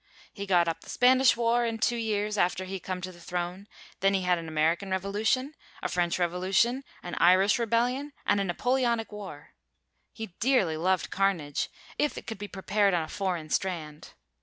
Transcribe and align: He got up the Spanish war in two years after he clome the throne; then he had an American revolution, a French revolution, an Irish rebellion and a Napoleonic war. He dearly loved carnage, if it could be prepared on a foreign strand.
He 0.33 0.47
got 0.47 0.67
up 0.67 0.81
the 0.81 0.89
Spanish 0.89 1.37
war 1.37 1.63
in 1.63 1.77
two 1.77 1.95
years 1.95 2.35
after 2.35 2.65
he 2.65 2.79
clome 2.79 3.01
the 3.03 3.13
throne; 3.21 3.67
then 3.99 4.15
he 4.15 4.23
had 4.23 4.39
an 4.39 4.47
American 4.47 4.89
revolution, 4.89 5.53
a 5.83 5.87
French 5.89 6.17
revolution, 6.17 6.83
an 7.03 7.13
Irish 7.19 7.59
rebellion 7.59 8.11
and 8.25 8.39
a 8.39 8.43
Napoleonic 8.43 9.11
war. 9.11 9.51
He 10.11 10.33
dearly 10.39 10.75
loved 10.75 11.11
carnage, 11.11 11.69
if 11.99 12.17
it 12.17 12.25
could 12.25 12.39
be 12.39 12.47
prepared 12.47 12.95
on 12.95 13.03
a 13.03 13.07
foreign 13.07 13.51
strand. 13.51 14.13